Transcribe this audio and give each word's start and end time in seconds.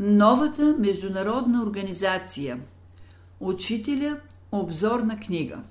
Новата 0.00 0.76
международна 0.78 1.62
организация 1.62 2.60
Учителя 3.40 4.20
Обзорна 4.52 5.20
книга 5.20 5.62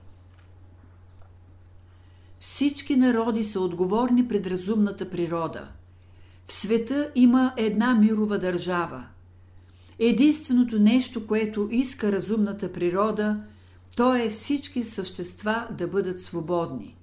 Всички 2.39 2.95
народи 2.95 3.43
са 3.43 3.59
отговорни 3.59 4.27
пред 4.27 4.47
разумната 4.47 5.09
природа. 5.09 5.67
В 6.45 6.53
света 6.53 7.11
има 7.15 7.53
една 7.57 7.95
мирова 7.95 8.39
държава. 8.39 9.03
Единственото 9.99 10.79
нещо, 10.79 11.27
което 11.27 11.69
иска 11.71 12.11
разумната 12.11 12.73
природа, 12.73 13.37
то 13.95 14.15
е 14.15 14.29
всички 14.29 14.83
същества 14.83 15.67
да 15.71 15.87
бъдат 15.87 16.21
свободни. 16.21 16.95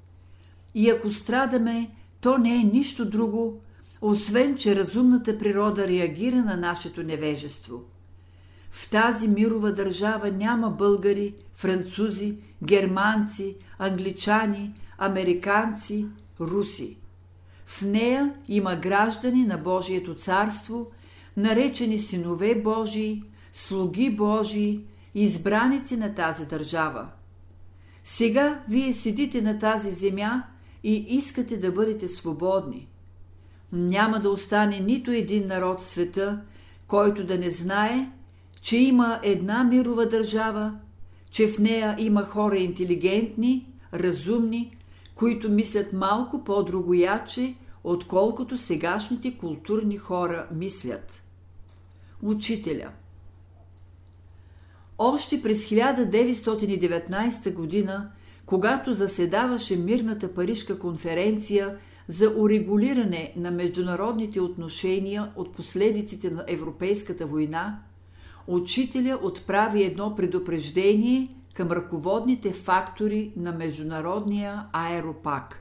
И 0.75 0.91
ако 0.91 1.11
страдаме, 1.11 1.91
то 2.21 2.39
не 2.39 2.55
е 2.55 2.65
нищо 2.65 3.11
друго, 3.11 3.61
освен 4.07 4.57
че 4.57 4.77
разумната 4.77 5.39
природа 5.39 5.89
реагира 5.89 6.37
на 6.37 6.57
нашето 6.57 7.03
невежество. 7.03 7.83
В 8.71 8.91
тази 8.91 9.29
мирова 9.29 9.73
държава 9.73 10.31
няма 10.31 10.71
българи, 10.71 11.35
французи, 11.55 12.37
германци, 12.65 13.57
англичани, 13.79 14.75
американци, 14.99 16.07
руси. 16.41 16.97
В 17.67 17.83
нея 17.83 18.35
има 18.49 18.77
граждани 18.77 19.45
на 19.45 19.59
Божието 19.59 20.15
царство, 20.15 20.87
наречени 21.37 21.99
синове 21.99 22.55
Божии, 22.55 23.23
слуги 23.53 24.11
Божии, 24.11 24.81
избраници 25.15 25.97
на 25.97 26.15
тази 26.15 26.47
държава. 26.47 27.09
Сега 28.05 28.63
вие 28.69 28.93
седите 28.93 29.43
на 29.43 29.59
тази 29.59 29.91
земя 29.91 30.43
и 30.83 30.95
искате 30.95 31.57
да 31.57 31.73
бъдете 31.73 32.09
свободни– 32.09 32.89
няма 33.75 34.21
да 34.21 34.31
остане 34.31 34.81
нито 34.81 35.11
един 35.11 35.47
народ 35.47 35.81
в 35.81 35.85
света, 35.85 36.41
който 36.87 37.25
да 37.25 37.39
не 37.39 37.51
знае, 37.51 38.11
че 38.61 38.77
има 38.77 39.21
една 39.23 39.65
мирова 39.65 40.09
държава, 40.09 40.75
че 41.31 41.49
в 41.49 41.59
нея 41.59 41.97
има 41.99 42.23
хора 42.23 42.57
интелигентни, 42.57 43.67
разумни, 43.95 44.77
които 45.15 45.51
мислят 45.51 45.93
малко 45.93 46.45
по-другояче, 46.45 47.55
отколкото 47.85 48.59
сегашните 48.59 49.39
културни 49.39 49.97
хора 49.97 50.47
мислят. 50.55 51.23
Учителя 52.23 52.91
Още 54.99 55.43
през 55.43 55.69
1919 55.69 57.53
година, 57.53 58.11
когато 58.47 58.95
заседаваше 58.95 59.77
Мирната 59.77 60.35
Парижка 60.35 60.79
конференция– 60.79 61.77
за 62.09 62.33
урегулиране 62.37 63.33
на 63.37 63.51
международните 63.51 64.41
отношения 64.41 65.33
от 65.37 65.57
последиците 65.57 66.31
на 66.31 66.45
Европейската 66.49 67.27
война, 67.27 67.79
учителя 68.47 69.19
отправи 69.23 69.85
едно 69.85 70.15
предупреждение 70.15 71.29
към 71.55 71.71
ръководните 71.71 72.53
фактори 72.53 73.33
на 73.37 73.53
Международния 73.53 74.67
аеропак. 74.73 75.61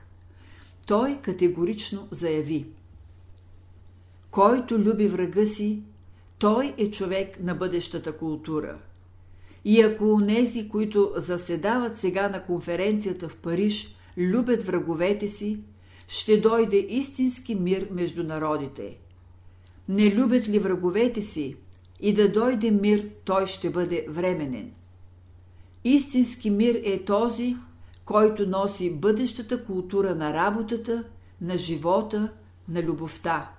Той 0.86 1.18
категорично 1.22 2.08
заяви 2.10 2.66
Който 4.30 4.78
люби 4.78 5.08
врага 5.08 5.46
си, 5.46 5.82
той 6.38 6.74
е 6.78 6.90
човек 6.90 7.40
на 7.42 7.54
бъдещата 7.54 8.16
култура. 8.16 8.78
И 9.64 9.80
ако 9.80 10.12
онези, 10.12 10.68
които 10.68 11.12
заседават 11.16 11.96
сега 11.96 12.28
на 12.28 12.42
конференцията 12.42 13.28
в 13.28 13.36
Париж, 13.36 13.96
любят 14.16 14.62
враговете 14.62 15.28
си, 15.28 15.58
ще 16.08 16.40
дойде 16.40 16.76
истински 16.76 17.54
мир 17.54 17.88
между 17.90 18.22
народите. 18.22 18.96
Не 19.88 20.14
любят 20.14 20.48
ли 20.48 20.58
враговете 20.58 21.22
си 21.22 21.56
и 22.00 22.14
да 22.14 22.32
дойде 22.32 22.70
мир, 22.70 23.08
той 23.24 23.46
ще 23.46 23.70
бъде 23.70 24.06
временен. 24.08 24.72
Истински 25.84 26.50
мир 26.50 26.80
е 26.84 27.04
този, 27.04 27.56
който 28.04 28.48
носи 28.48 28.90
бъдещата 28.90 29.64
култура 29.64 30.14
на 30.14 30.32
работата, 30.32 31.04
на 31.40 31.56
живота, 31.56 32.28
на 32.68 32.82
любовта. 32.82 33.50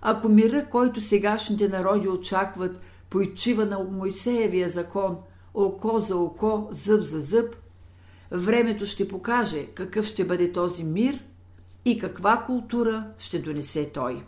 Ако 0.00 0.28
мира, 0.28 0.66
който 0.70 1.00
сегашните 1.00 1.68
народи 1.68 2.08
очакват, 2.08 2.80
поичива 3.10 3.66
на 3.66 3.78
Моисеевия 3.78 4.68
закон 4.68 5.18
око 5.54 5.98
за 5.98 6.16
око, 6.16 6.68
зъб 6.70 7.00
за 7.00 7.20
зъб, 7.20 7.56
времето 8.30 8.86
ще 8.86 9.08
покаже 9.08 9.66
какъв 9.66 10.06
ще 10.06 10.24
бъде 10.24 10.52
този 10.52 10.84
мир– 10.84 11.24
и 11.86 11.98
каква 11.98 12.44
култура 12.46 13.06
ще 13.18 13.38
донесе 13.38 13.90
той. 13.92 14.22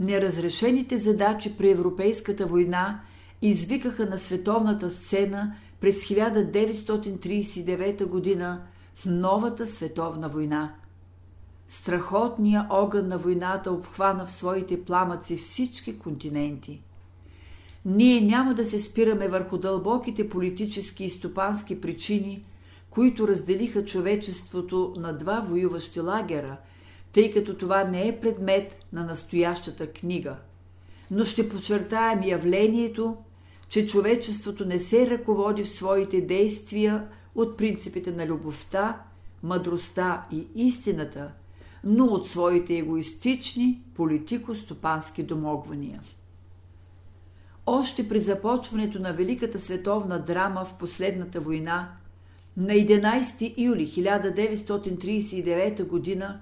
Неразрешените 0.00 0.98
задачи 0.98 1.58
при 1.58 1.70
Европейската 1.70 2.46
война 2.46 3.00
извикаха 3.42 4.06
на 4.06 4.18
световната 4.18 4.90
сцена 4.90 5.54
през 5.80 5.96
1939 5.96 8.38
г. 8.38 8.60
новата 9.06 9.66
световна 9.66 10.28
война. 10.28 10.74
Страхотният 11.68 12.66
огън 12.70 13.08
на 13.08 13.18
войната 13.18 13.72
обхвана 13.72 14.26
в 14.26 14.30
своите 14.30 14.84
пламъци 14.84 15.36
всички 15.36 15.98
континенти. 15.98 16.82
Ние 17.84 18.20
няма 18.20 18.54
да 18.54 18.64
се 18.64 18.78
спираме 18.78 19.28
върху 19.28 19.58
дълбоките 19.58 20.28
политически 20.28 21.04
и 21.04 21.10
стопански 21.10 21.80
причини– 21.80 22.42
които 22.96 23.28
разделиха 23.28 23.84
човечеството 23.84 24.94
на 24.96 25.12
два 25.12 25.40
воюващи 25.40 26.00
лагера, 26.00 26.56
тъй 27.12 27.32
като 27.32 27.56
това 27.56 27.84
не 27.84 28.08
е 28.08 28.20
предмет 28.20 28.86
на 28.92 29.04
настоящата 29.04 29.92
книга. 29.92 30.36
Но 31.10 31.24
ще 31.24 31.48
подчертаем 31.48 32.22
явлението, 32.22 33.16
че 33.68 33.86
човечеството 33.86 34.64
не 34.64 34.80
се 34.80 35.10
ръководи 35.10 35.64
в 35.64 35.68
своите 35.68 36.20
действия 36.20 37.08
от 37.34 37.56
принципите 37.56 38.12
на 38.12 38.26
любовта, 38.26 39.02
мъдростта 39.42 40.26
и 40.32 40.46
истината, 40.54 41.32
но 41.84 42.04
от 42.04 42.28
своите 42.28 42.78
егоистични 42.78 43.82
политико-стопански 43.94 45.22
домогвания. 45.22 46.00
Още 47.66 48.08
при 48.08 48.20
започването 48.20 48.98
на 48.98 49.12
Великата 49.12 49.58
световна 49.58 50.18
драма 50.18 50.64
в 50.64 50.74
последната 50.74 51.40
война– 51.40 51.92
на 52.56 52.72
11 52.72 53.54
юли 53.58 53.86
1939 53.86 56.20
г. 56.20 56.38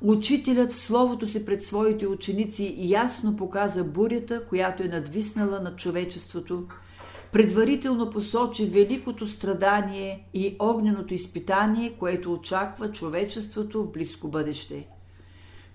учителят 0.00 0.72
в 0.72 0.76
словото 0.76 1.26
си 1.26 1.44
пред 1.44 1.62
своите 1.62 2.06
ученици 2.06 2.74
ясно 2.78 3.36
показа 3.36 3.84
бурята, 3.84 4.46
която 4.48 4.82
е 4.82 4.88
надвиснала 4.88 5.60
над 5.60 5.76
човечеството, 5.76 6.64
предварително 7.32 8.10
посочи 8.10 8.66
великото 8.66 9.26
страдание 9.26 10.26
и 10.34 10.56
огненото 10.58 11.14
изпитание, 11.14 11.92
което 11.98 12.32
очаква 12.32 12.92
човечеството 12.92 13.82
в 13.82 13.92
близко 13.92 14.28
бъдеще. 14.28 14.86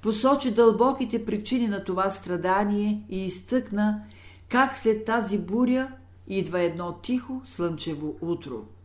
Посочи 0.01 0.51
дълбоките 0.51 1.25
причини 1.25 1.67
на 1.67 1.84
това 1.84 2.09
страдание 2.09 3.01
и 3.09 3.25
изтъкна 3.25 4.01
как 4.49 4.75
след 4.75 5.05
тази 5.05 5.38
буря 5.38 5.91
идва 6.28 6.61
едно 6.61 6.94
тихо 6.94 7.41
слънчево 7.45 8.16
утро– 8.22 8.66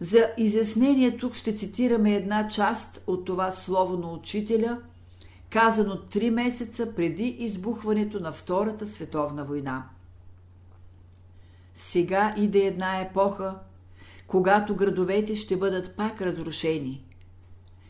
за 0.00 0.30
изяснение 0.38 1.16
тук 1.16 1.34
ще 1.34 1.56
цитираме 1.56 2.14
една 2.14 2.48
част 2.48 3.02
от 3.06 3.24
това 3.24 3.50
слово 3.50 3.96
на 3.96 4.12
учителя, 4.12 4.78
казано 5.50 5.96
три 5.96 6.30
месеца 6.30 6.94
преди 6.94 7.24
избухването 7.24 8.20
на 8.20 8.32
Втората 8.32 8.86
световна 8.86 9.44
война. 9.44 9.88
Сега 11.74 12.34
иде 12.36 12.58
една 12.58 13.00
епоха, 13.00 13.58
когато 14.26 14.76
градовете 14.76 15.34
ще 15.34 15.56
бъдат 15.56 15.96
пак 15.96 16.20
разрушени. 16.20 17.04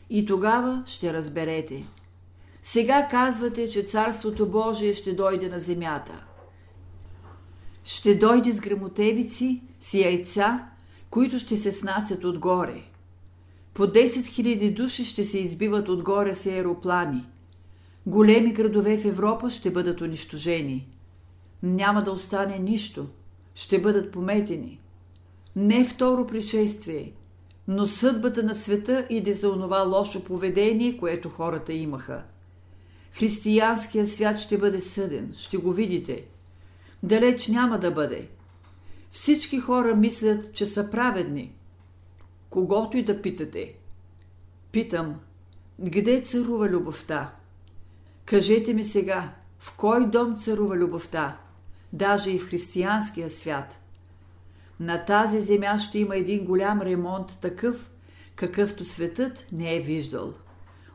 И 0.09 0.25
тогава 0.25 0.83
ще 0.85 1.13
разберете. 1.13 1.85
Сега 2.63 3.07
казвате, 3.11 3.69
че 3.69 3.83
Царството 3.83 4.49
Божие 4.49 4.93
ще 4.93 5.13
дойде 5.13 5.49
на 5.49 5.59
земята. 5.59 6.23
Ще 7.83 8.15
дойде 8.15 8.51
с 8.51 8.59
грамотевици, 8.59 9.61
с 9.81 9.93
яйца 9.93 10.69
които 11.09 11.39
ще 11.39 11.57
се 11.57 11.71
снасят 11.71 12.23
отгоре. 12.23 12.81
По 13.73 13.83
10 13.87 14.05
000 14.07 14.73
души 14.73 15.05
ще 15.05 15.25
се 15.25 15.39
избиват 15.39 15.89
отгоре 15.89 16.35
с 16.35 16.45
аероплани. 16.45 17.25
Големи 18.05 18.53
градове 18.53 18.97
в 18.97 19.05
Европа 19.05 19.49
ще 19.49 19.71
бъдат 19.71 20.01
унищожени. 20.01 20.87
Няма 21.63 22.03
да 22.03 22.11
остане 22.11 22.59
нищо. 22.59 23.07
Ще 23.55 23.81
бъдат 23.81 24.11
пометени. 24.11 24.79
Не 25.55 25.85
второ 25.85 26.27
пришествие, 26.27 27.11
но 27.67 27.87
съдбата 27.87 28.43
на 28.43 28.55
света 28.55 29.07
иде 29.09 29.33
за 29.33 29.49
онова 29.49 29.81
лошо 29.81 30.23
поведение, 30.23 30.97
което 30.97 31.29
хората 31.29 31.73
имаха. 31.73 32.23
Християнският 33.11 34.09
свят 34.09 34.39
ще 34.39 34.57
бъде 34.57 34.81
съден, 34.81 35.33
ще 35.37 35.57
го 35.57 35.71
видите. 35.71 36.25
Далеч 37.03 37.47
няма 37.47 37.79
да 37.79 37.91
бъде– 37.91 38.27
всички 39.11 39.59
хора 39.59 39.95
мислят, 39.95 40.53
че 40.53 40.65
са 40.65 40.89
праведни. 40.89 41.53
Когато 42.49 42.97
и 42.97 43.03
да 43.03 43.21
питате. 43.21 43.73
Питам, 44.71 45.15
къде 45.93 46.21
царува 46.21 46.69
любовта? 46.69 47.33
Кажете 48.25 48.73
ми 48.73 48.83
сега, 48.83 49.33
В 49.59 49.77
кой 49.77 50.09
дом 50.09 50.37
царува 50.37 50.75
любовта? 50.75 51.37
Даже 51.93 52.31
и 52.31 52.39
в 52.39 52.49
християнския 52.49 53.29
свят. 53.29 53.77
На 54.79 55.05
тази 55.05 55.41
земя 55.41 55.79
ще 55.79 55.99
има 55.99 56.15
един 56.15 56.45
голям 56.45 56.81
ремонт 56.81 57.37
такъв, 57.41 57.91
какъвто 58.35 58.85
светът 58.85 59.45
не 59.51 59.75
е 59.75 59.79
виждал. 59.79 60.33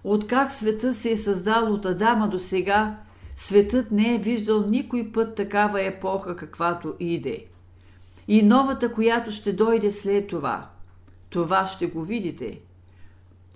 Откак 0.05 0.53
света 0.53 0.95
се 0.95 1.11
е 1.11 1.17
създал 1.17 1.73
от 1.73 1.87
Адама 1.87 2.29
до 2.29 2.39
сега, 2.39 2.97
светът 3.37 3.91
не 3.91 4.15
е 4.15 4.19
виждал 4.19 4.65
никой 4.69 5.13
път 5.13 5.35
такава 5.35 5.83
епоха, 5.83 6.37
каквато 6.37 6.95
иде. 7.01 7.47
И 8.29 8.43
новата, 8.43 8.93
която 8.93 9.31
ще 9.31 9.53
дойде 9.53 9.91
след 9.91 10.27
това. 10.27 10.71
Това 11.31 11.67
ще 11.67 11.87
го 11.87 12.03
видите. 12.03 12.61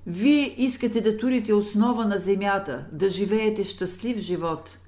Вие 0.06 0.54
искате 0.58 1.00
да 1.00 1.18
турите 1.18 1.54
основа 1.54 2.04
на 2.04 2.18
земята, 2.18 2.86
да 2.92 3.08
живеете 3.08 3.64
щастлив 3.64 4.18
живот. 4.18 4.78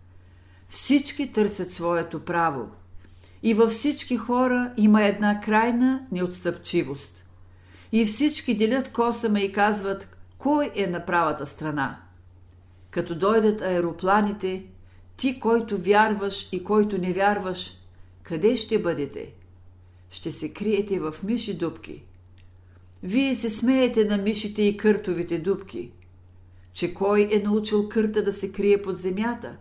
Всички 0.69 1.33
търсят 1.33 1.71
своето 1.71 2.25
право. 2.25 2.69
И 3.43 3.55
във 3.55 3.71
всички 3.71 4.17
хора 4.17 4.73
има 4.77 5.03
една 5.03 5.41
крайна 5.41 6.07
неотстъпчивост. 6.13 7.25
И 7.93 8.05
всички 8.05 8.57
делят 8.57 8.93
косама 8.93 9.41
и 9.41 9.53
казват, 9.53 10.17
кой 10.39 10.71
е 10.75 10.87
на 10.87 11.07
правата 11.07 11.47
страна. 11.47 11.99
Като 12.91 13.15
дойдат 13.15 13.61
аеропланите, 13.61 14.63
ти, 15.17 15.41
който 15.41 15.79
вярваш 15.79 16.49
и 16.53 16.65
който 16.65 16.99
не 16.99 17.13
вярваш, 17.13 17.73
къде 18.23 18.57
ще 18.57 18.79
бъдете? 18.79 19.33
Ще 20.11 20.33
се 20.33 20.53
криете 20.53 21.01
в 21.01 21.15
миши 21.25 21.59
дубки. 21.59 22.03
Вие 23.03 23.35
се 23.35 23.51
смеете 23.51 24.05
на 24.05 24.17
мишите 24.17 24.63
и 24.63 24.77
къртовите 24.77 25.39
дубки. 25.39 25.91
Че 26.73 26.95
кой 26.95 27.29
е 27.33 27.43
научил 27.43 27.89
кърта 27.89 28.25
да 28.25 28.33
се 28.33 28.53
крие 28.53 28.83
под 28.83 28.99
земята? 28.99 29.57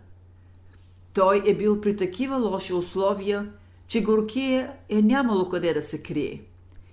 Той 1.12 1.42
е 1.46 1.54
бил 1.54 1.80
при 1.80 1.96
такива 1.96 2.36
лоши 2.36 2.72
условия, 2.72 3.52
че 3.88 4.02
горкия 4.02 4.72
е 4.88 5.02
нямало 5.02 5.48
къде 5.48 5.74
да 5.74 5.82
се 5.82 6.02
крие 6.02 6.42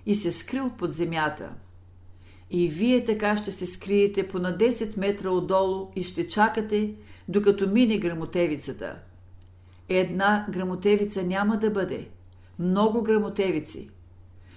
и 0.06 0.14
се 0.14 0.32
скрил 0.32 0.70
под 0.78 0.92
земята. 0.92 1.54
И 2.50 2.68
вие 2.68 3.04
така 3.04 3.36
ще 3.36 3.52
се 3.52 3.66
скриете 3.66 4.28
по 4.28 4.38
на 4.38 4.58
10 4.58 4.98
метра 4.98 5.30
отдолу 5.30 5.88
и 5.96 6.02
ще 6.02 6.28
чакате, 6.28 6.94
докато 7.28 7.68
мине 7.68 7.98
грамотевицата. 7.98 8.98
Една 9.88 10.46
грамотевица 10.50 11.22
няма 11.22 11.58
да 11.58 11.70
бъде. 11.70 12.08
Много 12.58 13.02
грамотевици. 13.02 13.88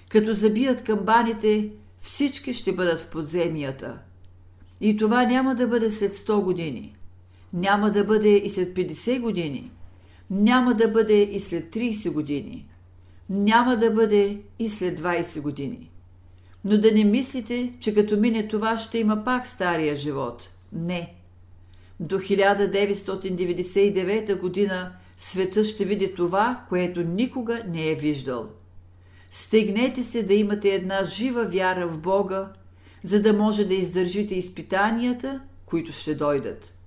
Като 0.10 0.34
забият 0.34 0.84
камбаните, 0.84 1.70
всички 2.02 2.54
ще 2.54 2.72
бъдат 2.72 3.00
в 3.00 3.12
подземията. 3.12 4.00
И 4.82 4.98
това 4.98 5.26
няма 5.26 5.56
да 5.56 5.68
бъде 5.68 5.92
след 5.92 6.14
100 6.14 6.42
години. 6.42 6.96
Няма 7.54 7.92
да 7.92 8.04
бъде 8.04 8.30
и 8.30 8.50
след 8.50 8.76
50 8.76 9.20
години. 9.20 9.72
Няма 10.30 10.74
да 10.74 10.88
бъде 10.88 11.22
и 11.22 11.40
след 11.40 11.76
30 11.76 12.12
години. 12.12 12.68
Няма 13.30 13.78
да 13.78 13.92
бъде 13.92 14.38
и 14.60 14.70
след 14.70 15.02
20 15.02 15.42
години. 15.42 15.90
Но 16.66 16.78
да 16.78 16.92
не 16.92 17.04
мислите, 17.04 17.74
че 17.80 17.96
като 17.96 18.18
мине 18.18 18.48
това 18.48 18.78
ще 18.78 18.98
има 18.98 19.24
пак 19.24 19.48
стария 19.48 19.96
живот. 19.96 20.50
Не. 20.74 21.14
До 22.00 22.20
1999 22.20 24.40
година 24.40 24.92
света 25.22 25.64
ще 25.64 25.86
види 25.86 26.16
това, 26.16 26.66
което 26.70 27.04
никога 27.04 27.64
не 27.68 27.90
е 27.90 27.96
виждал. 27.96 28.50
Стегнете 29.32 30.04
се 30.04 30.24
да 30.24 30.34
имате 30.34 30.70
една 30.70 31.04
жива 31.04 31.46
вяра 31.46 31.88
в 31.88 32.02
Бога, 32.02 32.54
за 33.04 33.22
да 33.22 33.34
може 33.34 33.66
да 33.66 33.74
издържите 33.74 34.36
изпитанията, 34.36 35.42
които 35.66 35.92
ще 35.92 36.16
дойдат. 36.16 36.78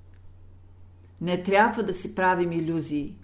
Не 1.20 1.42
трябва 1.42 1.82
да 1.82 1.94
си 1.94 2.14
правим 2.14 2.52
иллюзии. 2.52 3.14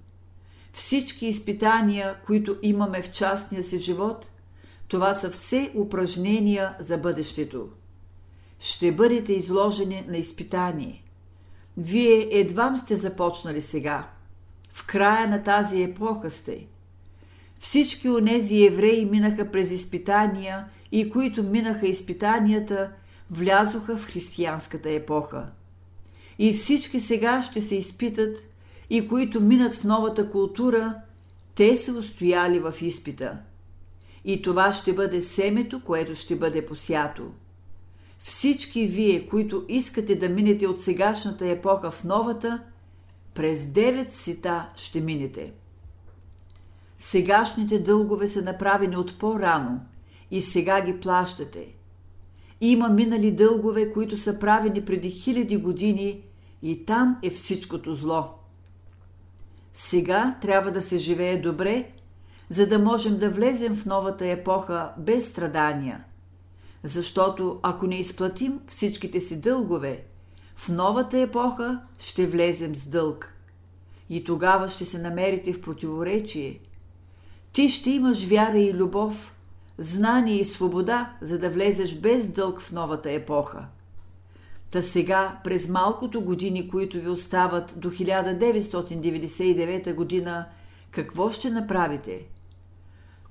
Всички 0.72 1.26
изпитания, 1.26 2.16
които 2.26 2.56
имаме 2.62 3.02
в 3.02 3.10
частния 3.10 3.62
си 3.62 3.78
живот, 3.78 4.30
това 4.88 5.14
са 5.14 5.30
все 5.30 5.72
упражнения 5.74 6.76
за 6.78 6.98
бъдещето. 6.98 7.68
Ще 8.58 8.92
бъдете 8.92 9.32
изложени 9.32 10.04
на 10.08 10.16
изпитание. 10.16 11.02
Вие 11.76 12.28
едвам 12.30 12.76
сте 12.76 12.96
започнали 12.96 13.62
сега. 13.62 14.08
Края 14.90 15.28
на 15.28 15.42
тази 15.42 15.82
епоха 15.82 16.30
сте. 16.30 16.66
Всички 17.58 18.08
онези 18.08 18.64
евреи 18.64 19.04
минаха 19.04 19.50
през 19.50 19.70
изпитания 19.70 20.64
и 20.92 21.10
които 21.10 21.42
минаха 21.42 21.86
изпитанията, 21.86 22.90
влязоха 23.30 23.96
в 23.96 24.06
християнската 24.06 24.90
епоха. 24.90 25.46
И 26.38 26.52
всички 26.52 27.00
сега 27.00 27.42
ще 27.42 27.60
се 27.60 27.74
изпитат 27.76 28.46
и 28.90 29.08
които 29.08 29.40
минат 29.40 29.74
в 29.74 29.84
новата 29.84 30.30
култура, 30.30 30.94
те 31.54 31.76
са 31.76 31.92
устояли 31.92 32.58
в 32.58 32.74
изпита– 32.82 33.38
и 34.24 34.42
това 34.42 34.72
ще 34.72 34.92
бъде 34.92 35.20
семето, 35.20 35.80
което 35.84 36.14
ще 36.14 36.36
бъде 36.36 36.66
посято. 36.66 37.30
Всички 38.22 38.86
вие, 38.86 39.28
които 39.28 39.64
искате 39.68 40.14
да 40.14 40.28
минете 40.28 40.66
от 40.66 40.82
сегашната 40.82 41.46
епоха 41.46 41.90
в 41.90 42.04
новата, 42.04 42.62
през 43.34 43.66
девет 43.66 44.12
сита 44.12 44.68
ще 44.76 45.00
минете. 45.00 45.52
Сегашните 46.98 47.78
дългове 47.78 48.28
са 48.28 48.42
направени 48.42 48.96
от 48.96 49.18
по-рано 49.18 49.80
и 50.30 50.42
сега 50.42 50.80
ги 50.80 51.00
плащате. 51.00 51.66
Има 52.60 52.88
минали 52.88 53.32
дългове, 53.32 53.90
които 53.90 54.16
са 54.16 54.38
правени 54.38 54.84
преди 54.84 55.10
хиляди 55.10 55.56
години 55.56 56.20
и 56.62 56.84
там 56.84 57.18
е 57.22 57.30
всичкото 57.30 57.94
зло. 57.94 58.24
Сега 59.74 60.38
трябва 60.42 60.70
да 60.70 60.82
се 60.82 60.96
живее 60.96 61.40
добре 61.40 61.92
за 62.48 62.66
да 62.66 62.78
можем 62.78 63.18
да 63.18 63.30
влезем 63.30 63.76
в 63.76 63.86
новата 63.86 64.26
епоха 64.26 64.92
без 64.98 65.26
страдания. 65.26 66.04
Защото 66.84 67.60
ако 67.62 67.86
не 67.86 67.96
изплатим 67.96 68.60
всичките 68.66 69.20
си 69.20 69.40
дългове, 69.40 70.04
в 70.60 70.68
новата 70.68 71.18
епоха 71.18 71.80
ще 71.98 72.26
влезем 72.26 72.76
с 72.76 72.86
дълг. 72.86 73.32
И 74.10 74.24
тогава 74.24 74.68
ще 74.68 74.84
се 74.84 74.98
намерите 74.98 75.52
в 75.52 75.60
противоречие. 75.60 76.60
Ти 77.52 77.68
ще 77.68 77.90
имаш 77.90 78.24
вяра 78.24 78.58
и 78.58 78.74
любов, 78.74 79.34
знание 79.78 80.34
и 80.34 80.44
свобода, 80.44 81.12
за 81.20 81.38
да 81.38 81.50
влезеш 81.50 82.00
без 82.00 82.26
дълг 82.26 82.60
в 82.60 82.72
новата 82.72 83.10
епоха. 83.10 83.66
Та 84.70 84.82
сега, 84.82 85.40
през 85.44 85.68
малкото 85.68 86.20
години, 86.20 86.68
които 86.68 87.00
ви 87.00 87.08
остават 87.08 87.74
до 87.76 87.90
1999 87.90 89.94
година, 89.94 90.46
какво 90.90 91.30
ще 91.30 91.50
направите? 91.50 92.26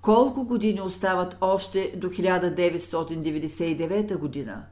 Колко 0.01 0.45
години 0.45 0.81
остават 0.81 1.37
още 1.41 1.93
до 1.97 2.09
1999 2.09 4.17
година? 4.17 4.63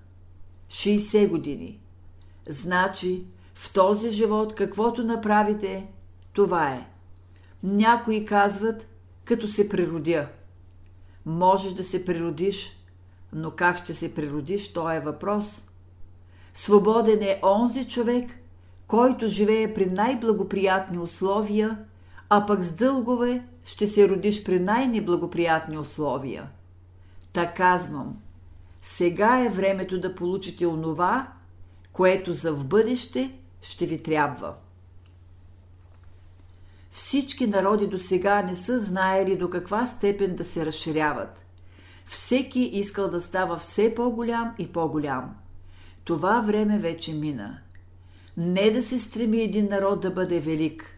60 0.70 1.28
години. 1.28 1.80
Значи, 2.50 3.26
в 3.54 3.74
този 3.74 4.10
живот 4.10 4.56
каквото 4.56 5.04
направите, 5.04 5.88
това 6.34 6.70
е. 6.70 6.88
Някои 7.64 8.26
казват, 8.26 8.88
като 9.26 9.48
се 9.48 9.70
природя. 9.70 10.28
Можеш 11.26 11.74
да 11.74 11.84
се 11.84 12.06
природиш, 12.06 12.78
но 13.34 13.52
как 13.52 13.78
ще 13.78 13.94
се 13.94 14.14
природиш, 14.14 14.74
то 14.74 14.92
е 14.92 15.00
въпрос. 15.00 15.64
Свободен 16.54 17.22
е 17.22 17.40
онзи 17.44 17.88
човек, 17.88 18.30
който 18.88 19.28
живее 19.28 19.74
при 19.74 19.86
най-благоприятни 19.86 20.98
условия, 20.98 21.78
а 22.30 22.46
пък 22.46 22.62
с 22.62 22.72
дългове 22.72 23.44
ще 23.66 23.88
се 23.88 24.10
родиш 24.10 24.44
при 24.44 24.60
най-неблагоприятни 24.60 25.78
условия. 25.78 26.50
Та 27.34 27.54
казвам, 27.54 28.18
сега 28.82 29.40
е 29.40 29.50
времето 29.50 30.00
да 30.00 30.16
получите 30.16 30.68
онова, 30.68 31.28
което 31.98 32.34
за 32.34 32.54
в 32.54 32.66
бъдеще 32.66 33.32
ще 33.62 33.86
ви 33.86 34.04
трябва. 34.04 34.56
Всички 36.92 37.48
народи 37.48 37.88
до 37.88 37.98
сега 37.98 38.42
не 38.42 38.56
са 38.56 38.80
знаели 38.80 39.38
до 39.38 39.50
каква 39.50 39.88
степен 39.88 40.36
да 40.36 40.44
се 40.44 40.66
разширяват. 40.66 41.46
Всеки 42.06 42.60
искал 42.60 43.10
да 43.10 43.22
става 43.22 43.58
все 43.58 43.96
по-голям 43.96 44.56
и 44.60 44.68
по-голям. 44.68 45.36
Това 46.04 46.42
време 46.42 46.80
вече 46.80 47.14
мина. 47.14 47.58
Не 48.38 48.72
да 48.72 48.84
се 48.84 49.00
стреми 49.00 49.42
един 49.42 49.70
народ 49.70 50.02
да 50.02 50.12
бъде 50.12 50.40
велик. 50.40 50.98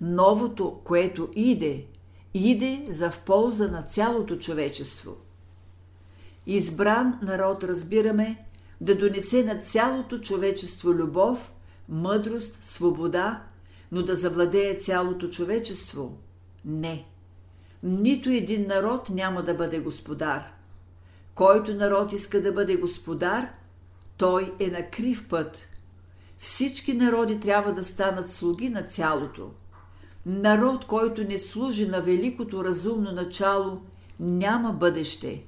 Новото, 0.00 0.80
което 0.84 1.28
иде, 1.34 1.84
иде 2.34 2.86
за 2.90 3.10
в 3.10 3.20
полза 3.20 3.68
на 3.68 3.82
цялото 3.82 4.36
човечество. 4.36 5.16
Избран 6.46 7.18
народ 7.22 7.64
разбираме 7.64 8.44
да 8.80 8.98
донесе 8.98 9.44
на 9.44 9.60
цялото 9.60 10.18
човечество 10.18 10.94
любов, 10.94 11.52
мъдрост, 11.88 12.58
свобода, 12.64 13.42
но 13.92 14.02
да 14.02 14.16
завладее 14.16 14.78
цялото 14.78 15.28
човечество– 15.28 16.18
не. 16.64 17.06
Нито 17.82 18.30
един 18.30 18.66
народ 18.66 19.10
няма 19.10 19.42
да 19.42 19.54
бъде 19.54 19.80
господар. 19.80 20.52
Който 21.34 21.74
народ 21.74 22.12
иска 22.12 22.42
да 22.42 22.52
бъде 22.52 22.76
господар, 22.76 23.48
той 24.16 24.54
е 24.58 24.66
на 24.66 24.90
крив 24.90 25.28
път. 25.28 25.66
всички 26.38 26.94
народи 26.94 27.40
трябва 27.40 27.72
да 27.72 27.84
станат 27.84 28.30
слуги 28.30 28.68
на 28.68 28.82
цялото. 28.82 29.50
Народ, 30.26 30.84
който 30.84 31.24
не 31.24 31.38
служи 31.38 31.88
на 31.88 32.00
великото 32.00 32.64
разумно 32.64 33.12
начало, 33.12 33.80
няма 34.20 34.72
бъдеще. 34.72 35.42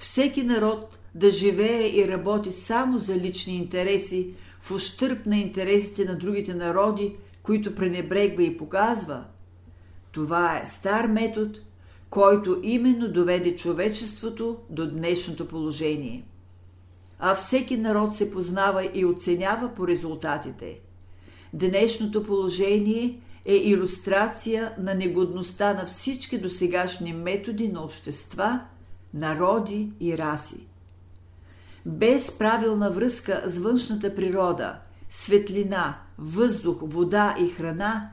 Всеки 0.00 0.42
народ 0.42 0.98
да 1.14 1.30
живее 1.30 1.88
и 1.96 2.08
работи 2.08 2.52
само 2.52 2.98
за 2.98 3.16
лични 3.16 3.56
интереси, 3.56 4.34
в 4.60 4.70
ущърп 4.70 5.26
на 5.26 5.36
интересите 5.36 6.04
на 6.04 6.18
другите 6.18 6.54
народи, 6.54 7.16
които 7.42 7.74
пренебрегва 7.74 8.42
и 8.42 8.56
показва. 8.56 9.24
Това 10.12 10.58
е 10.58 10.66
стар 10.66 11.06
метод, 11.06 11.58
който 12.10 12.60
именно 12.62 13.12
доведе 13.12 13.56
човечеството 13.56 14.56
до 14.70 14.90
днешното 14.90 15.48
положение. 15.48 16.24
А 17.18 17.34
всеки 17.34 17.76
народ 17.76 18.16
се 18.16 18.30
познава 18.30 18.90
и 18.94 19.04
оценява 19.04 19.74
по 19.74 19.88
резултатите. 19.88 20.80
Днешното 21.52 22.24
положение 22.24 23.20
е 23.44 23.54
иллюстрация 23.54 24.72
на 24.78 24.94
негодността 24.94 25.74
на 25.74 25.86
всички 25.86 26.38
досегашни 26.38 27.12
методи 27.12 27.68
на 27.68 27.84
общества, 27.84 28.60
народи 29.14 29.92
и 30.00 30.18
раси. 30.18 30.66
Без 31.86 32.30
правилна 32.38 32.90
връзка 32.90 33.42
с 33.46 33.58
външната 33.58 34.14
природа, 34.14 34.78
светлина, 35.08 35.98
въздух, 36.18 36.78
вода 36.82 37.36
и 37.38 37.48
храна, 37.48 38.10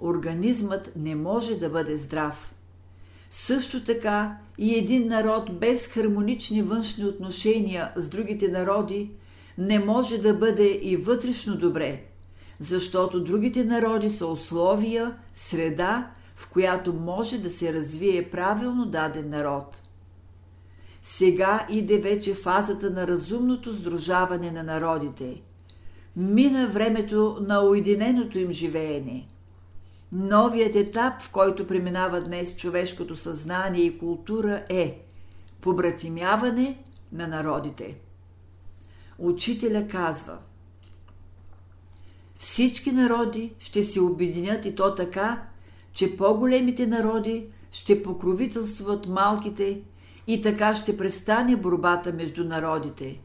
организмът 0.00 0.90
не 0.96 1.14
може 1.14 1.54
да 1.54 1.68
бъде 1.68 1.96
здрав. 1.96 2.54
Също 3.30 3.84
така 3.84 4.36
и 4.58 4.74
един 4.74 5.06
народ 5.06 5.58
без 5.58 5.86
хармонични 5.86 6.62
външни 6.62 7.04
отношения 7.04 7.92
с 7.96 8.08
другите 8.08 8.48
народи 8.48 9.10
не 9.58 9.78
може 9.78 10.18
да 10.18 10.34
бъде 10.34 10.80
и 10.82 10.96
вътрешно 10.96 11.56
добре, 11.56 12.02
защото 12.60 13.24
другите 13.24 13.64
народи 13.64 14.10
са 14.10 14.26
условия, 14.26 15.14
среда, 15.34 16.10
в 16.36 16.48
която 16.50 16.92
може 16.92 17.38
да 17.38 17.50
се 17.50 17.72
развие 17.72 18.30
правилно 18.30 18.86
даден 18.86 19.30
народ. 19.30 19.87
Сега 21.10 21.66
иде 21.70 21.98
вече 21.98 22.34
фазата 22.34 22.90
на 22.90 23.06
разумното 23.06 23.72
сдружаване 23.72 24.50
на 24.50 24.62
народите. 24.62 25.42
Мина 26.16 26.68
времето 26.68 27.38
на 27.40 27.60
уединеното 27.64 28.38
им 28.38 28.50
живеене. 28.50 29.28
Новият 30.12 30.76
етап, 30.76 31.22
в 31.22 31.32
който 31.32 31.66
преминава 31.66 32.20
днес 32.20 32.56
човешкото 32.56 33.16
съзнание 33.16 33.82
и 33.82 33.98
култура 33.98 34.64
е 34.68 35.02
побратимяване 35.60 36.82
на 37.12 37.26
народите. 37.26 37.96
Учителя 39.18 39.86
казва 39.88 40.38
Всички 42.36 42.92
народи 42.92 43.52
ще 43.58 43.84
се 43.84 44.00
обединят 44.00 44.66
и 44.66 44.74
то 44.74 44.94
така, 44.94 45.42
че 45.92 46.16
по-големите 46.16 46.86
народи 46.86 47.46
ще 47.70 48.02
покровителстват 48.02 49.06
малките 49.06 49.80
и 50.28 50.42
така 50.42 50.74
ще 50.74 50.96
престане 50.96 51.56
борбата 51.56 52.12
между 52.12 52.44
народите. 52.44 53.20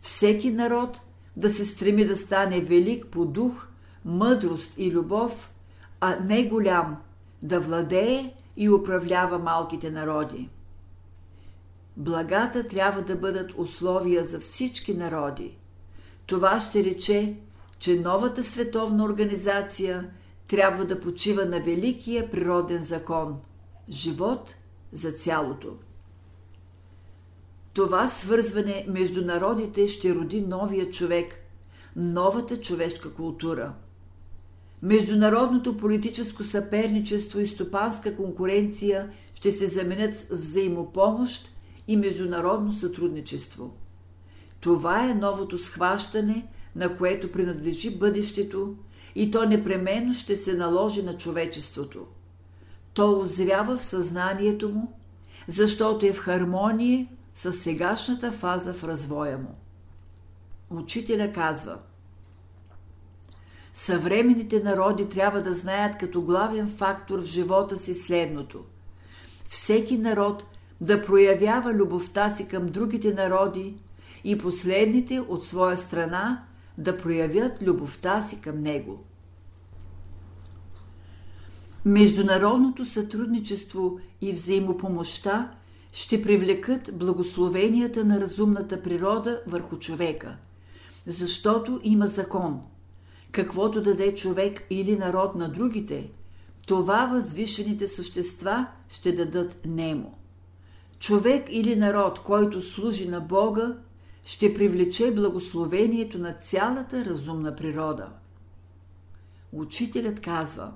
Всеки 0.00 0.50
народ 0.50 1.00
да 1.36 1.50
се 1.50 1.64
стреми 1.64 2.04
да 2.04 2.16
стане 2.16 2.60
велик 2.60 3.06
по 3.06 3.24
дух, 3.24 3.66
мъдрост 4.04 4.72
и 4.76 4.92
любов, 4.92 5.50
а 6.00 6.16
не 6.20 6.48
голям, 6.48 6.96
да 7.42 7.60
владее 7.60 8.34
и 8.56 8.70
управлява 8.70 9.38
малките 9.38 9.90
народи. 9.90 10.48
Благата 11.96 12.64
трябва 12.64 13.02
да 13.02 13.16
бъдат 13.16 13.52
условия 13.56 14.24
за 14.24 14.40
всички 14.40 14.94
народи. 14.94 15.56
Това 16.26 16.60
ще 16.60 16.84
рече, 16.84 17.36
че 17.78 18.00
новата 18.00 18.42
световна 18.42 19.04
организация 19.04 20.10
трябва 20.48 20.84
да 20.84 21.00
почива 21.00 21.44
на 21.44 21.60
великия 21.60 22.30
природен 22.30 22.80
закон– 22.80 23.40
живот 23.88 24.54
за 24.92 25.12
цялото. 25.12 25.76
Това 27.74 28.08
свързване 28.08 28.86
между 28.88 29.24
народите 29.24 29.88
ще 29.88 30.14
роди 30.14 30.40
новия 30.40 30.90
човек, 30.90 31.40
новата 31.96 32.60
човешка 32.60 33.14
култура. 33.14 33.72
Международното 34.82 35.76
политическо 35.76 36.44
съперничество 36.44 37.40
и 37.40 37.46
стопанска 37.46 38.16
конкуренция 38.16 39.10
ще 39.34 39.52
се 39.52 39.66
заменят 39.66 40.16
с 40.16 40.26
взаимопомощ 40.30 41.50
и 41.88 41.96
международно 41.96 42.72
сътрудничество. 42.72 43.74
Това 44.60 45.10
е 45.10 45.14
новото 45.14 45.58
схващане, 45.58 46.46
на 46.76 46.96
което 46.96 47.32
принадлежи 47.32 47.98
бъдещето 47.98 48.74
и 49.14 49.30
то 49.30 49.44
непременно 49.44 50.14
ще 50.14 50.36
се 50.36 50.54
наложи 50.54 51.02
на 51.02 51.16
човечеството. 51.16 52.06
То 52.92 53.20
озрява 53.20 53.76
в 53.76 53.84
съзнанието 53.84 54.68
му, 54.68 54.92
защото 55.48 56.06
е 56.06 56.12
в 56.12 56.18
хармония 56.18 57.06
с 57.34 57.52
сегашната 57.52 58.32
фаза 58.32 58.74
в 58.74 58.84
развоя 58.84 59.38
му. 59.38 59.54
Учителя 60.70 61.32
казва 61.32 61.78
Съвременните 63.72 64.62
народи 64.62 65.08
трябва 65.08 65.42
да 65.42 65.54
знаят 65.54 65.98
като 65.98 66.22
главен 66.22 66.66
фактор 66.66 67.18
в 67.18 67.24
живота 67.24 67.76
си 67.76 67.94
следното. 67.94 68.64
Всеки 69.48 69.98
народ 69.98 70.44
да 70.80 71.02
проявява 71.02 71.72
любовта 71.72 72.30
си 72.30 72.48
към 72.48 72.66
другите 72.66 73.14
народи 73.14 73.74
и 74.24 74.38
последните 74.38 75.20
от 75.20 75.46
своя 75.46 75.76
страна 75.76 76.44
да 76.78 76.98
проявят 76.98 77.62
любовта 77.62 78.22
си 78.22 78.40
към 78.40 78.60
него. 78.60 79.04
Международното 81.84 82.84
сътрудничество 82.84 83.98
и 84.20 84.32
взаимопомощта 84.32 85.50
ще 85.94 86.22
привлекат 86.22 86.90
благословенията 86.98 88.04
на 88.04 88.20
разумната 88.20 88.82
природа 88.82 89.42
върху 89.46 89.78
човека, 89.78 90.36
защото 91.06 91.80
има 91.82 92.06
закон. 92.06 92.60
Каквото 93.32 93.82
даде 93.82 94.14
човек 94.14 94.66
или 94.70 94.96
народ 94.96 95.34
на 95.34 95.48
другите, 95.48 96.10
това 96.66 97.06
възвишените 97.06 97.88
същества 97.88 98.66
ще 98.88 99.12
дадат 99.12 99.58
немо. 99.66 100.18
Човек 100.98 101.46
или 101.50 101.76
народ, 101.76 102.18
който 102.18 102.62
служи 102.62 103.08
на 103.08 103.20
Бога, 103.20 103.76
ще 104.24 104.54
привлече 104.54 105.14
благословението 105.14 106.18
на 106.18 106.32
цялата 106.32 107.04
разумна 107.04 107.56
природа. 107.56 108.08
Учителят 109.52 110.20
казва 110.20 110.72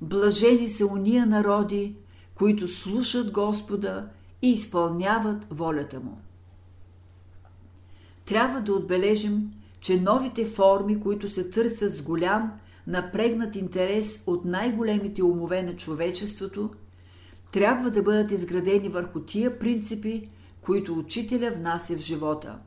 Блажени 0.00 0.68
са 0.68 0.86
уния 0.86 1.26
народи, 1.26 1.96
които 2.36 2.68
слушат 2.68 3.32
Господа 3.32 4.08
и 4.42 4.50
изпълняват 4.50 5.46
волята 5.50 6.00
Му. 6.00 6.18
Трябва 8.24 8.60
да 8.60 8.72
отбележим, 8.72 9.50
че 9.80 10.00
новите 10.00 10.46
форми, 10.46 11.00
които 11.00 11.28
се 11.28 11.50
търсят 11.50 11.94
с 11.94 12.02
голям, 12.02 12.52
напрегнат 12.86 13.56
интерес 13.56 14.22
от 14.26 14.44
най-големите 14.44 15.22
умове 15.22 15.62
на 15.62 15.76
човечеството, 15.76 16.70
трябва 17.52 17.90
да 17.90 18.02
бъдат 18.02 18.30
изградени 18.30 18.88
върху 18.88 19.20
тия 19.20 19.58
принципи, 19.58 20.28
които 20.60 20.98
учителя 20.98 21.50
внася 21.50 21.96
в 21.96 22.00
живота. 22.00 22.58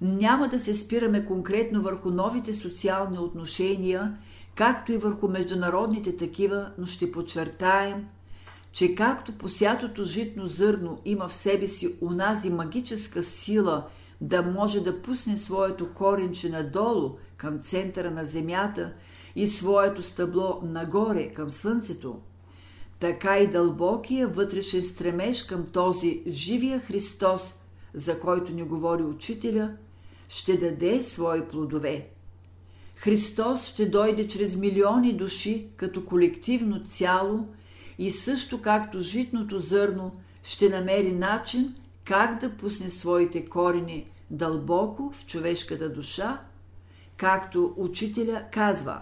Няма 0.00 0.48
да 0.48 0.58
се 0.58 0.74
спираме 0.74 1.26
конкретно 1.26 1.82
върху 1.82 2.10
новите 2.10 2.54
социални 2.54 3.18
отношения, 3.18 4.18
както 4.54 4.92
и 4.92 4.96
върху 4.96 5.28
международните 5.28 6.16
такива, 6.16 6.70
но 6.78 6.86
ще 6.86 7.12
подчертаем– 7.12 8.06
че 8.72 8.94
както 8.94 9.32
посятото 9.32 10.04
житно 10.04 10.46
зърно 10.46 10.98
има 11.04 11.28
в 11.28 11.34
себе 11.34 11.66
си 11.66 11.94
унази 12.00 12.50
магическа 12.50 13.22
сила 13.22 13.86
да 14.20 14.42
може 14.42 14.80
да 14.80 15.02
пусне 15.02 15.36
своето 15.36 15.92
коренче 15.92 16.48
надолу 16.48 17.16
към 17.36 17.58
центъра 17.58 18.10
на 18.10 18.24
земята 18.24 18.92
и 19.36 19.46
своето 19.46 20.02
стъбло 20.02 20.60
нагоре 20.62 21.32
към 21.32 21.50
слънцето, 21.50 22.18
така 22.98 23.38
и 23.38 23.46
дълбокия 23.46 24.28
вътрешен 24.28 24.82
стремеж 24.82 25.42
към 25.42 25.66
този 25.66 26.22
живия 26.26 26.80
Христос, 26.80 27.42
за 27.94 28.20
който 28.20 28.52
ни 28.52 28.62
говори 28.62 29.02
учителя, 29.02 29.70
ще 30.28 30.56
даде 30.56 31.02
свои 31.02 31.48
плодове. 31.48 32.08
Христос 32.96 33.66
ще 33.66 33.86
дойде 33.86 34.28
чрез 34.28 34.56
милиони 34.56 35.12
души 35.12 35.66
като 35.76 36.04
колективно 36.04 36.84
цяло– 36.84 37.46
и 38.00 38.10
също 38.10 38.62
както 38.62 39.00
житното 39.00 39.58
зърно 39.58 40.12
ще 40.42 40.68
намери 40.68 41.12
начин 41.12 41.74
как 42.04 42.40
да 42.40 42.56
пусне 42.56 42.88
своите 42.88 43.46
корени 43.46 44.10
дълбоко 44.30 45.12
в 45.12 45.26
човешката 45.26 45.92
душа, 45.92 46.40
както 47.16 47.74
учителя 47.76 48.44
казва. 48.52 49.00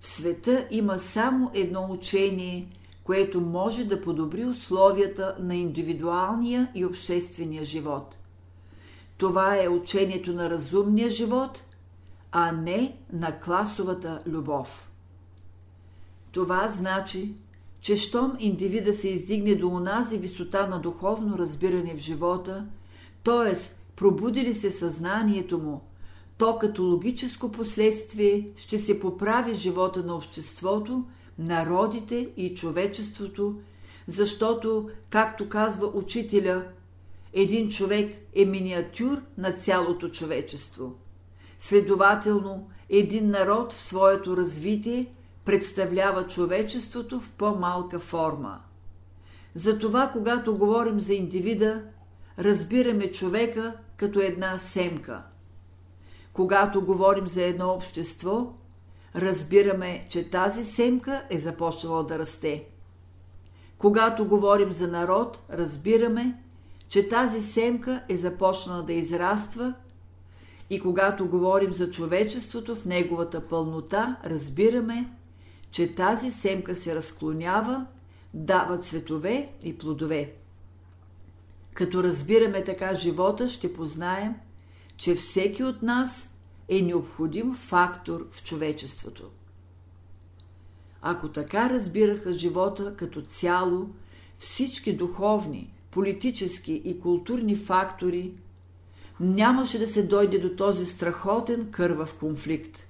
В 0.00 0.06
света 0.06 0.66
има 0.70 0.98
само 0.98 1.50
едно 1.54 1.86
учение, 1.90 2.68
което 3.04 3.40
може 3.40 3.84
да 3.84 4.00
подобри 4.00 4.44
условията 4.44 5.36
на 5.38 5.54
индивидуалния 5.54 6.68
и 6.74 6.84
обществения 6.84 7.64
живот. 7.64 8.16
това 9.16 9.62
е 9.62 9.68
учението 9.68 10.32
на 10.32 10.50
разумния 10.50 11.10
живот, 11.10 11.62
а 12.32 12.52
не 12.52 12.96
на 13.12 13.40
класовата 13.40 14.22
любов. 14.26 14.90
Това 16.32 16.68
значи, 16.68 17.34
че 17.82 17.96
щом 17.96 18.36
индивида 18.38 18.94
се 18.94 19.08
издигне 19.08 19.54
до 19.54 19.68
онази 19.68 20.18
висота 20.18 20.66
на 20.66 20.80
духовно 20.80 21.38
разбиране 21.38 21.94
в 21.94 21.98
живота, 21.98 22.66
т.е. 23.24 23.56
пробуди 23.96 24.40
ли 24.40 24.54
се 24.54 24.70
съзнанието 24.70 25.58
му, 25.58 25.80
то 26.38 26.58
като 26.58 26.82
логическо 26.82 27.52
последствие 27.52 28.48
ще 28.56 28.78
се 28.78 29.00
поправи 29.00 29.54
живота 29.54 30.02
на 30.02 30.16
обществото, 30.16 31.04
народите 31.38 32.28
и 32.36 32.54
човечеството, 32.54 33.54
защото, 34.06 34.90
както 35.10 35.48
казва 35.48 35.86
учителя, 35.86 36.64
един 37.32 37.68
човек 37.68 38.16
е 38.34 38.44
миниатюр 38.44 39.22
на 39.38 39.52
цялото 39.52 40.08
човечество. 40.08 40.94
Следователно, 41.58 42.68
един 42.88 43.30
народ 43.30 43.72
в 43.72 43.80
своето 43.80 44.36
развитие 44.36 45.06
представлява 45.44 46.26
човечеството 46.26 47.20
в 47.20 47.30
по-малка 47.30 47.98
форма. 47.98 48.60
Затова, 49.54 50.10
когато 50.12 50.56
говорим 50.56 51.00
за 51.00 51.14
индивида, 51.14 51.82
разбираме 52.38 53.10
човека 53.10 53.74
като 53.96 54.20
една 54.20 54.58
семка. 54.58 55.22
Когато 56.32 56.84
говорим 56.84 57.26
за 57.26 57.42
едно 57.42 57.70
общество, 57.70 58.52
разбираме, 59.16 60.06
че 60.10 60.30
тази 60.30 60.64
семка 60.64 61.22
е 61.30 61.38
започнала 61.38 62.04
да 62.04 62.18
расте. 62.18 62.64
Когато 63.78 64.24
говорим 64.24 64.72
за 64.72 64.88
народ, 64.88 65.40
разбираме, 65.50 66.42
че 66.88 67.08
тази 67.08 67.40
семка 67.40 68.02
е 68.08 68.16
започнала 68.16 68.82
да 68.82 68.92
израства 68.92 69.74
и 70.70 70.80
когато 70.80 71.28
говорим 71.28 71.72
за 71.72 71.90
човечеството 71.90 72.74
в 72.74 72.84
неговата 72.84 73.48
пълнота, 73.48 74.16
разбираме, 74.24 75.10
че 75.72 75.94
тази 75.94 76.30
семка 76.30 76.74
се 76.74 76.94
разклонява, 76.94 77.86
дава 78.34 78.78
цветове 78.78 79.52
и 79.62 79.78
плодове. 79.78 80.32
Като 81.74 82.02
разбираме 82.02 82.64
така 82.64 82.94
живота, 82.94 83.48
ще 83.48 83.74
познаем, 83.74 84.34
че 84.96 85.14
всеки 85.14 85.64
от 85.64 85.82
нас 85.82 86.28
е 86.68 86.82
необходим 86.82 87.54
фактор 87.54 88.28
в 88.30 88.44
човечеството. 88.44 89.30
Ако 91.02 91.28
така 91.28 91.70
разбираха 91.70 92.32
живота 92.32 92.96
като 92.96 93.22
цяло, 93.22 93.90
всички 94.38 94.96
духовни, 94.96 95.74
политически 95.90 96.82
и 96.84 97.00
културни 97.00 97.56
фактори, 97.56 98.32
нямаше 99.20 99.78
да 99.78 99.86
се 99.86 100.02
дойде 100.02 100.38
до 100.38 100.56
този 100.56 100.86
страхотен 100.86 101.70
кървав 101.70 102.14
конфликт. 102.14 102.88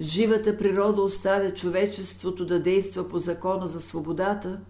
Живата 0.00 0.58
природа 0.58 1.02
оставя 1.02 1.54
човечеството 1.54 2.46
да 2.46 2.62
действа 2.62 3.08
по 3.08 3.18
закона 3.18 3.68
за 3.68 3.80
свободата, 3.80 4.60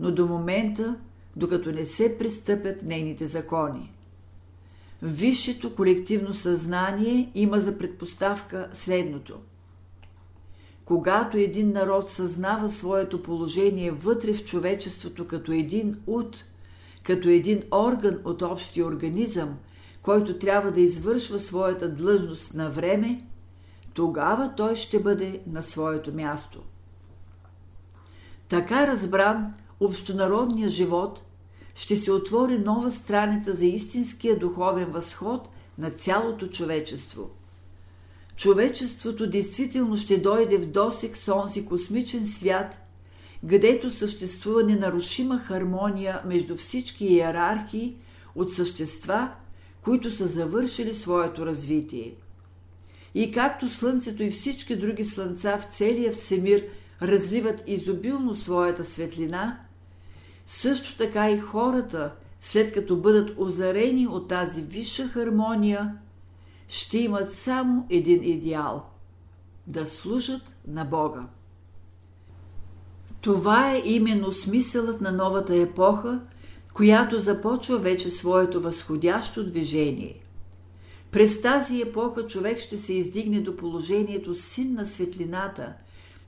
но 0.00 0.10
до 0.10 0.26
момента, 0.26 0.96
докато 1.36 1.72
не 1.72 1.84
се 1.84 2.18
пристъпят 2.18 2.82
нейните 2.82 3.26
закони. 3.26 3.92
Висшето 5.02 5.74
колективно 5.74 6.32
съзнание 6.32 7.30
има 7.34 7.60
за 7.60 7.78
предпоставка 7.78 8.68
следното. 8.72 9.38
Когато 10.84 11.36
един 11.36 11.72
народ 11.72 12.10
съзнава 12.10 12.68
своето 12.68 13.22
положение 13.22 13.90
вътре 13.90 14.32
в 14.32 14.44
човечеството 14.44 15.26
като 15.26 15.52
един 15.52 15.96
ут, 16.06 16.44
като 17.02 17.28
един 17.28 17.62
орган 17.72 18.18
от 18.24 18.42
общия 18.42 18.86
организъм, 18.86 19.56
който 20.02 20.38
трябва 20.38 20.70
да 20.70 20.80
извършва 20.80 21.40
своята 21.40 21.94
длъжност 21.94 22.54
на 22.54 22.70
време, 22.70 23.22
тогава 23.96 24.52
той 24.56 24.76
ще 24.76 25.00
бъде 25.00 25.40
на 25.46 25.62
своето 25.62 26.14
място. 26.14 26.62
Така 28.48 28.86
разбран, 28.86 29.54
общонародният 29.80 30.70
живот 30.70 31.22
ще 31.74 31.96
се 31.96 32.12
отвори 32.12 32.58
нова 32.58 32.90
страница 32.90 33.52
за 33.52 33.66
истинския 33.66 34.38
духовен 34.38 34.90
възход 34.90 35.48
на 35.78 35.90
цялото 35.90 36.46
човечество. 36.46 37.30
Човечеството 38.36 39.30
действително 39.30 39.96
ще 39.96 40.18
дойде 40.18 40.58
в 40.58 40.66
досек 40.66 41.16
с 41.16 41.34
онзи 41.34 41.66
космичен 41.66 42.26
свят, 42.26 42.78
където 43.48 43.90
съществува 43.90 44.62
ненарушима 44.62 45.38
хармония 45.38 46.22
между 46.24 46.56
всички 46.56 47.06
иерархии 47.06 47.96
от 48.34 48.54
същества, 48.54 49.30
които 49.82 50.10
са 50.10 50.26
завършили 50.26 50.94
своето 50.94 51.46
развитие. 51.46 52.14
И 53.18 53.30
както 53.30 53.68
Слънцето 53.68 54.22
и 54.22 54.30
всички 54.30 54.76
други 54.76 55.04
слънца 55.04 55.58
в 55.58 55.64
целия 55.64 56.12
всемир 56.12 56.64
разливат 57.02 57.62
изобилно 57.66 58.34
своята 58.34 58.84
светлина, 58.84 59.60
също 60.46 60.96
така 60.96 61.30
и 61.30 61.38
хората, 61.38 62.12
след 62.40 62.72
като 62.72 62.96
бъдат 62.96 63.34
озарени 63.38 64.06
от 64.06 64.28
тази 64.28 64.62
висша 64.62 65.08
хармония, 65.08 65.96
ще 66.68 66.98
имат 66.98 67.32
само 67.32 67.86
един 67.90 68.24
идеал– 68.24 68.90
да 69.66 69.86
служат 69.86 70.54
на 70.68 70.84
Бога. 70.84 71.26
Това 73.20 73.72
е 73.72 73.82
именно 73.84 74.32
смисълът 74.32 75.00
на 75.00 75.12
новата 75.12 75.56
епоха, 75.56 76.20
която 76.74 77.18
започва 77.18 77.78
вече 77.78 78.10
своето 78.10 78.60
възходящо 78.60 79.46
движение. 79.46 80.25
През 81.10 81.40
тази 81.40 81.82
епоха 81.82 82.26
човек 82.26 82.58
ще 82.58 82.76
се 82.78 82.94
издигне 82.94 83.40
до 83.40 83.56
положението 83.56 84.34
син 84.34 84.74
на 84.74 84.86
светлината, 84.86 85.74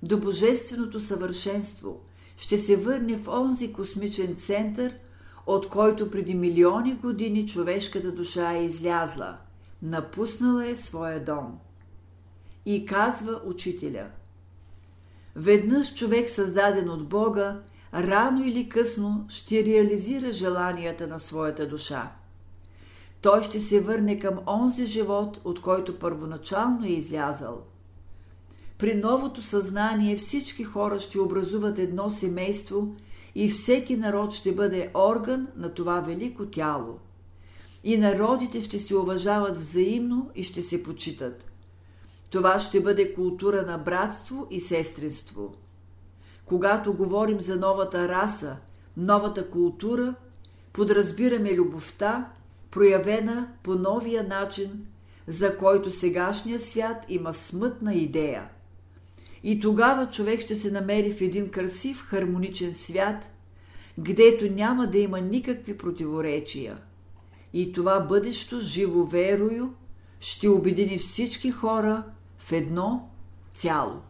до 0.03 0.19
божественото 0.19 1.01
съвършенство, 1.01 2.01
ще 2.37 2.59
се 2.59 2.77
върне 2.77 3.17
в 3.17 3.29
онзи 3.29 3.73
космичен 3.73 4.37
център, 4.37 4.95
от 5.47 5.69
който 5.69 6.11
преди 6.11 6.35
милиони 6.35 6.95
години 6.95 7.47
човешката 7.47 8.13
душа 8.13 8.53
е 8.53 8.65
излязла, 8.65 9.37
напуснала 9.83 10.69
е 10.69 10.77
своя 10.77 11.25
дом. 11.25 11.59
И 12.67 12.87
казва 12.87 13.41
учителя– 13.45 14.07
Веднъж 15.39 15.95
човек, 15.95 16.29
създаден 16.29 16.91
от 16.91 17.09
Бога, 17.09 17.61
рано 17.95 18.45
или 18.45 18.69
късно 18.69 19.27
ще 19.29 19.65
реализира 19.65 20.33
желанията 20.33 21.07
на 21.07 21.19
своята 21.19 21.69
душа 21.69 22.13
той 23.21 23.43
ще 23.43 23.61
се 23.61 23.81
върне 23.81 24.19
към 24.19 24.39
онзи 24.47 24.87
живот, 24.87 25.41
от 25.45 25.61
който 25.61 25.99
първоначално 25.99 26.85
е 26.85 26.89
излязал. 26.89 27.63
При 28.79 28.95
новото 28.95 29.43
съзнание 29.43 30.17
всички 30.17 30.65
хора 30.65 30.99
ще 30.99 31.21
образуват 31.21 31.79
едно 31.79 32.11
семейство 32.11 32.95
и 33.35 33.49
всеки 33.49 33.97
народ 33.97 34.33
ще 34.33 34.55
бъде 34.55 34.91
орган 34.95 35.49
на 35.57 35.75
това 35.75 36.01
велико 36.01 36.47
тяло. 36.47 36.99
И 37.85 37.97
народите 37.97 38.63
ще 38.63 38.79
се 38.79 38.97
уважават 38.97 39.57
взаимно 39.57 40.31
и 40.35 40.43
ще 40.43 40.63
се 40.63 40.83
почитат. 40.83 41.47
Това 42.31 42.61
ще 42.61 42.81
бъде 42.81 43.13
култура 43.13 43.63
на 43.63 43.79
братство 43.79 44.47
и 44.51 44.61
сестринство. 44.61 45.55
Когато 46.45 46.93
говорим 46.93 47.41
за 47.41 47.57
новата 47.57 48.09
раса, 48.09 48.57
новата 48.97 49.51
култура, 49.51 50.15
подразбираме 50.73 51.55
любовта, 51.55 52.31
проявена 52.71 53.53
по 53.63 53.75
новия 53.75 54.23
начин, 54.25 54.87
за 55.27 55.57
който 55.57 55.91
сегашния 55.91 56.61
свят 56.61 57.05
има 57.09 57.33
смътна 57.33 57.95
идея. 57.95 58.49
И 59.45 59.61
тогава 59.61 60.07
човек 60.11 60.41
ще 60.41 60.55
се 60.55 60.71
намери 60.71 61.13
в 61.13 61.21
един 61.21 61.49
красив, 61.49 62.01
хармоничен 62.01 62.75
свят, 62.75 63.31
гдето 63.99 64.51
няма 64.51 64.87
да 64.87 64.99
има 64.99 65.21
никакви 65.21 65.79
противоречия. 65.79 66.79
И 67.53 67.73
това 67.73 68.01
бъдещо 68.01 68.61
живо 68.61 69.05
верою 69.05 69.69
ще 70.21 70.49
обедини 70.49 70.99
всички 70.99 71.51
хора 71.51 72.05
в 72.39 72.53
едно 72.53 73.09
цяло. 73.57 74.01